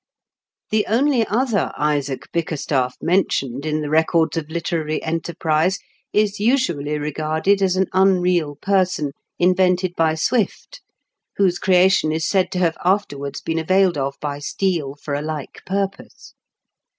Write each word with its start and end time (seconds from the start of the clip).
The 0.71 0.87
only 0.87 1.27
other 1.27 1.71
Isaac 1.77 2.31
Bickerstaflf 2.33 2.93
mentioned 3.03 3.67
in 3.67 3.81
the 3.81 3.89
records 3.91 4.35
of 4.35 4.49
literary 4.49 4.99
enterprise 5.03 5.77
is 6.11 6.39
usually 6.39 6.97
regarded 6.97 7.61
as 7.61 7.75
an 7.75 7.85
unreal 7.93 8.55
person, 8.55 9.11
invented 9.37 9.93
by 9.95 10.15
Swift,, 10.15 10.81
whose 11.37 11.59
creation 11.59 12.11
is 12.11 12.27
said 12.27 12.51
to 12.53 12.57
have 12.57 12.77
after 12.83 13.15
wards 13.19 13.41
been 13.41 13.59
availed 13.59 13.95
of 13.95 14.15
by 14.19 14.39
Steele 14.39 14.95
for 14.95 15.13
a 15.13 15.21
like 15.21 15.61
purpose. 15.67 16.33